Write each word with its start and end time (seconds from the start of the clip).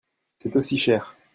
C'est 0.39 0.55
aussi 0.57 0.79
cher. 0.79 1.15